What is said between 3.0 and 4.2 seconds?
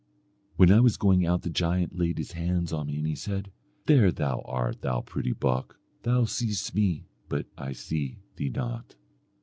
he said, 'There